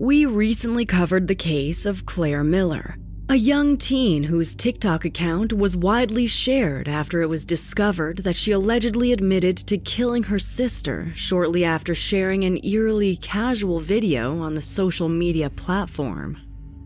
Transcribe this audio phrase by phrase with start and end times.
[0.00, 2.94] We recently covered the case of Claire Miller,
[3.28, 8.52] a young teen whose TikTok account was widely shared after it was discovered that she
[8.52, 14.62] allegedly admitted to killing her sister shortly after sharing an eerily casual video on the
[14.62, 16.38] social media platform.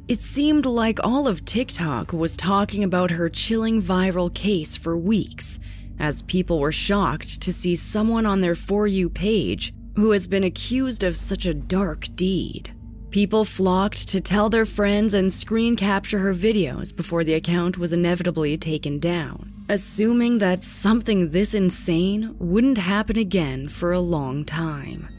[0.09, 5.61] It seemed like all of TikTok was talking about her chilling viral case for weeks,
[5.99, 10.45] as people were shocked to see someone on their For You page who has been
[10.45, 12.73] accused of such a dark deed.
[13.13, 17.93] People flocked to tell their friends and screen capture her videos before the account was
[17.93, 25.11] inevitably taken down, assuming that something this insane wouldn't happen again for a long time.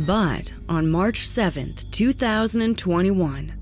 [0.00, 3.54] But on March 7th, 2021,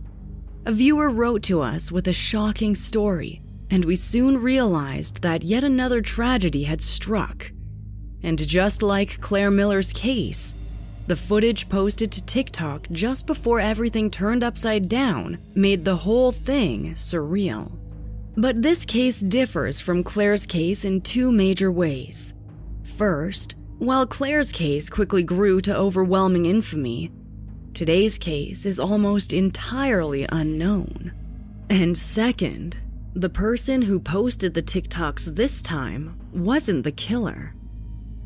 [0.66, 3.40] a viewer wrote to us with a shocking story,
[3.70, 7.52] and we soon realized that yet another tragedy had struck.
[8.24, 10.56] And just like Claire Miller's case,
[11.06, 16.92] the footage posted to TikTok just before everything turned upside down made the whole thing
[16.94, 17.76] surreal.
[18.36, 22.34] But this case differs from Claire's case in two major ways.
[22.84, 27.10] First, while Claire's case quickly grew to overwhelming infamy,
[27.74, 31.12] today's case is almost entirely unknown.
[31.70, 32.78] And second,
[33.14, 37.54] the person who posted the TikToks this time wasn't the killer,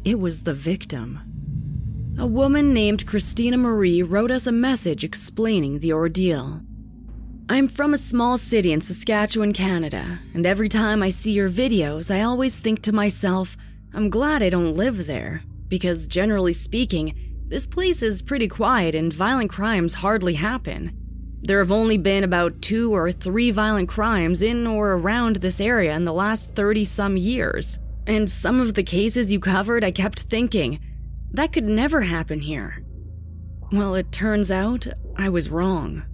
[0.05, 1.21] it was the victim.
[2.17, 6.63] A woman named Christina Marie wrote us a message explaining the ordeal.
[7.49, 12.15] I'm from a small city in Saskatchewan, Canada, and every time I see your videos,
[12.15, 13.57] I always think to myself,
[13.93, 19.13] I'm glad I don't live there, because generally speaking, this place is pretty quiet and
[19.13, 20.97] violent crimes hardly happen.
[21.43, 25.95] There have only been about two or three violent crimes in or around this area
[25.97, 30.21] in the last 30 some years, and some of the cases you covered, I kept
[30.21, 30.79] thinking,
[31.35, 32.85] that could never happen here.
[33.73, 34.87] Well, it turns out
[35.17, 36.05] I was wrong.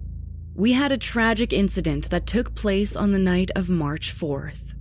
[0.55, 4.73] We had a tragic incident that took place on the night of March 4th.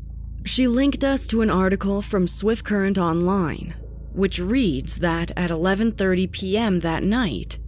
[0.47, 3.75] She linked us to an article from Swift Current Online,
[4.13, 6.81] which reads that at 11:30 p.m.
[6.81, 7.59] that night,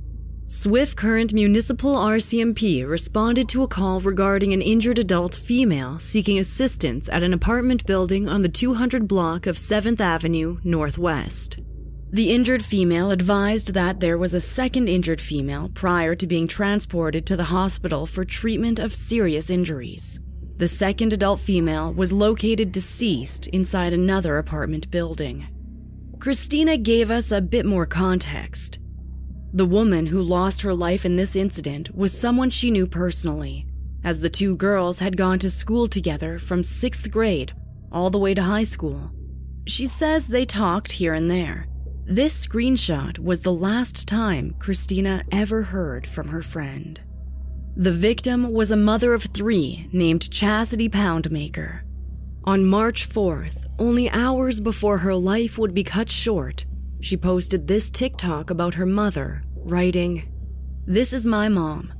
[0.46, 7.08] Swift Current Municipal RCMP responded to a call regarding an injured adult female seeking assistance
[7.10, 11.60] at an apartment building on the 200 block of 7th Avenue Northwest.
[12.14, 17.24] The injured female advised that there was a second injured female prior to being transported
[17.24, 20.20] to the hospital for treatment of serious injuries.
[20.56, 25.46] The second adult female was located deceased inside another apartment building.
[26.18, 28.78] Christina gave us a bit more context.
[29.54, 33.66] The woman who lost her life in this incident was someone she knew personally,
[34.04, 37.54] as the two girls had gone to school together from sixth grade
[37.90, 39.10] all the way to high school.
[39.66, 41.68] She says they talked here and there,
[42.04, 47.00] this screenshot was the last time Christina ever heard from her friend.
[47.76, 51.82] The victim was a mother of three named Chastity Poundmaker.
[52.44, 56.66] On March 4th, only hours before her life would be cut short,
[57.00, 60.24] she posted this TikTok about her mother, writing,
[60.86, 61.92] This is my mom.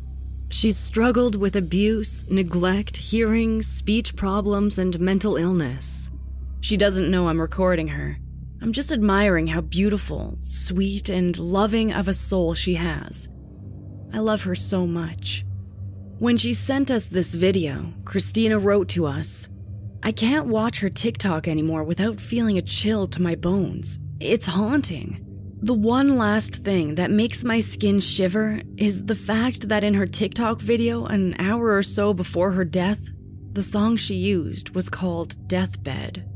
[0.51, 6.11] She's struggled with abuse, neglect, hearing, speech problems, and mental illness.
[6.61, 8.19] She doesn't know I'm recording her,
[8.63, 13.29] I'm just admiring how beautiful, sweet, and loving of a soul she has.
[14.15, 15.45] I love her so much.
[16.21, 19.49] When she sent us this video, Christina wrote to us
[20.05, 23.99] I can't watch her TikTok anymore without feeling a chill to my bones.
[24.21, 25.27] It's haunting.
[25.61, 30.07] The one last thing that makes my skin shiver is the fact that in her
[30.07, 33.09] TikTok video, an hour or so before her death,
[33.55, 36.32] the song she used was called Deathbed.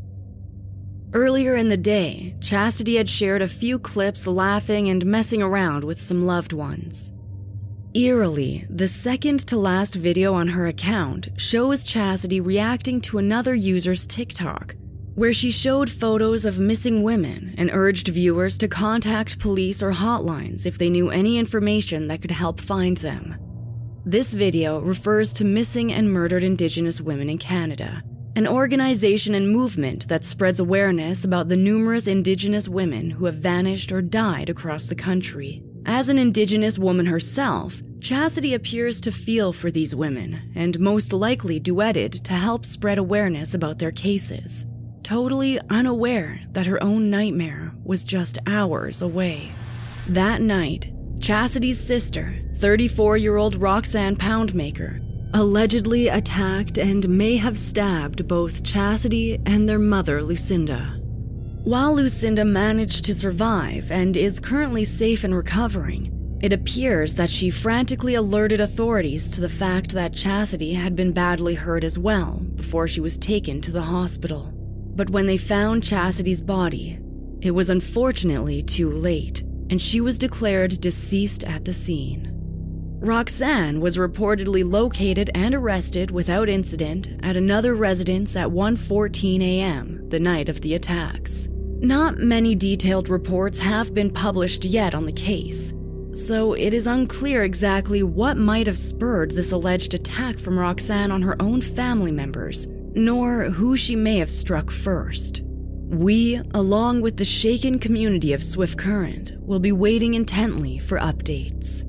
[1.12, 6.00] Earlier in the day, Chastity had shared a few clips laughing and messing around with
[6.00, 7.12] some loved ones.
[7.94, 14.07] Eerily, the second to last video on her account shows Chastity reacting to another user's
[14.07, 14.75] TikTok,
[15.15, 20.66] where she showed photos of missing women and urged viewers to contact police or hotlines
[20.66, 23.36] if they knew any information that could help find them.
[24.04, 28.03] This video refers to missing and murdered Indigenous women in Canada
[28.36, 33.91] an organization and movement that spreads awareness about the numerous Indigenous women who have vanished
[33.91, 35.62] or died across the country.
[35.86, 41.59] As an Indigenous woman herself, Chastity appears to feel for these women and most likely
[41.59, 44.66] duetted to help spread awareness about their cases,
[45.03, 49.50] totally unaware that her own nightmare was just hours away.
[50.09, 58.27] That night, Chastity's sister, 34 year old Roxanne Poundmaker, allegedly attacked and may have stabbed
[58.27, 61.01] both Chastity and their mother, Lucinda.
[61.65, 66.13] While Lucinda managed to survive and is currently safe and recovering,
[66.43, 71.55] It appears that she frantically alerted authorities to the fact that Chastity had been badly
[71.55, 74.53] hurt as well before she was taken to the hospital.
[74.95, 76.99] But when they found Chastity's body,
[77.41, 82.35] it was unfortunately too late, and she was declared deceased at the scene.
[83.01, 90.09] Roxanne was reportedly located and arrested without incident at another residence at 1:14 a.m.
[90.09, 91.48] the night of the attacks.
[91.81, 95.75] Not many detailed reports have been published yet on the case,
[96.15, 101.21] so it is unclear exactly what might have spurred this alleged attack from Roxanne on
[101.21, 105.42] her own family members, nor who she may have struck first.
[105.91, 111.84] We, along with the shaken community of Swift Current, will be waiting intently for updates.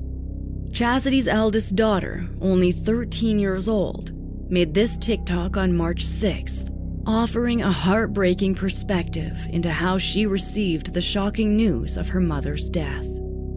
[0.78, 4.12] Chastity's eldest daughter, only 13 years old,
[4.48, 6.70] made this TikTok on March 6th,
[7.04, 13.08] offering a heartbreaking perspective into how she received the shocking news of her mother's death.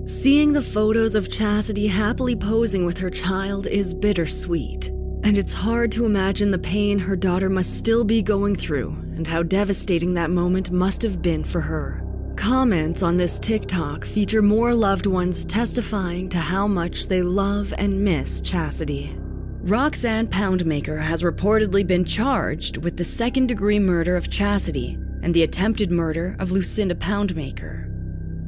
[0.06, 4.88] Seeing the photos of Chastity happily posing with her child is bittersweet,
[5.23, 9.27] and it's hard to imagine the pain her daughter must still be going through and
[9.27, 12.00] how devastating that moment must have been for her.
[12.36, 18.04] Comments on this TikTok feature more loved ones testifying to how much they love and
[18.04, 19.16] miss Chastity.
[19.62, 25.44] Roxanne Poundmaker has reportedly been charged with the second degree murder of Chastity and the
[25.44, 27.86] attempted murder of Lucinda Poundmaker.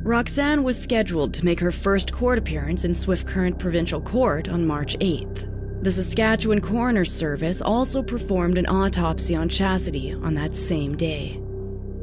[0.03, 4.65] Roxanne was scheduled to make her first court appearance in Swift Current Provincial Court on
[4.65, 5.49] March 8th.
[5.83, 11.42] The Saskatchewan Coroner's Service also performed an autopsy on Chastity on that same day.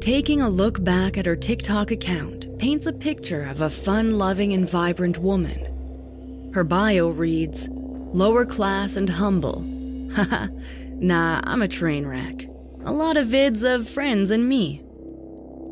[0.01, 4.51] Taking a look back at her TikTok account paints a picture of a fun loving
[4.53, 6.51] and vibrant woman.
[6.55, 9.63] Her bio reads lower class and humble.
[10.15, 10.47] Haha,
[10.95, 12.47] nah, I'm a train wreck.
[12.83, 14.81] A lot of vids of friends and me.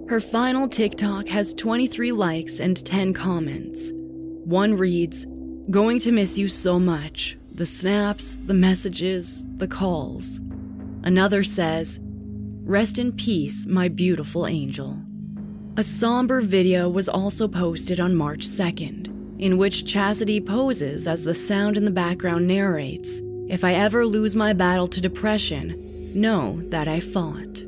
[0.10, 3.92] Her final TikTok has 23 likes and 10 comments.
[3.96, 5.26] One reads,
[5.72, 7.36] Going to miss you so much.
[7.52, 10.40] The snaps, the messages, the calls.
[11.02, 12.00] Another says,
[12.70, 15.02] Rest in peace, my beautiful angel.
[15.78, 21.34] A somber video was also posted on March 2nd, in which Chastity poses as the
[21.34, 26.88] sound in the background narrates If I ever lose my battle to depression, know that
[26.88, 27.64] I fought.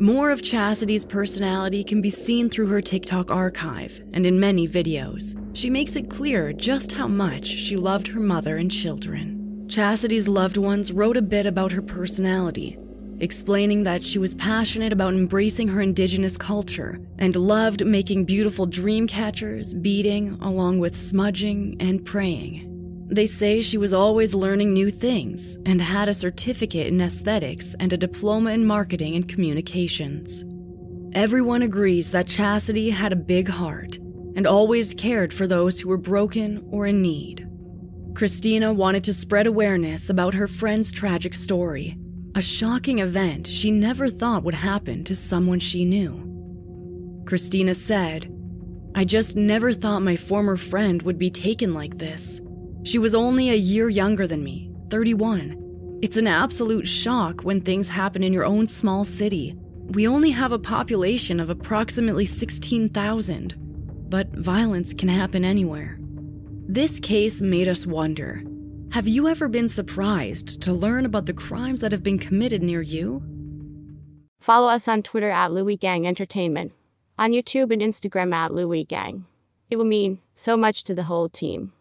[0.00, 5.36] More of Chastity's personality can be seen through her TikTok archive and in many videos.
[5.54, 9.66] She makes it clear just how much she loved her mother and children.
[9.68, 12.78] Chastity's loved ones wrote a bit about her personality
[13.20, 19.06] explaining that she was passionate about embracing her indigenous culture and loved making beautiful dream
[19.06, 22.66] catchers, beading, along with smudging and praying.
[23.08, 27.92] They say she was always learning new things and had a certificate in aesthetics and
[27.92, 30.44] a diploma in marketing and communications.
[31.12, 33.96] Everyone agrees that Chastity had a big heart
[34.36, 37.46] and always cared for those who were broken or in need.
[38.14, 41.96] Christina wanted to spread awareness about her friend's tragic story
[42.34, 47.22] a shocking event she never thought would happen to someone she knew.
[47.26, 48.32] Christina said,
[48.94, 52.40] I just never thought my former friend would be taken like this.
[52.84, 55.98] She was only a year younger than me, 31.
[56.02, 59.54] It's an absolute shock when things happen in your own small city.
[59.90, 63.54] We only have a population of approximately 16,000,
[64.08, 65.98] but violence can happen anywhere.
[66.68, 68.44] This case made us wonder
[68.92, 72.82] have you ever been surprised to learn about the crimes that have been committed near
[72.82, 73.22] you?
[74.40, 76.72] Follow us on Twitter at Louis Gang Entertainment,
[77.16, 79.26] on YouTube and Instagram at Louis Gang.
[79.70, 81.72] It will mean so much to the whole team.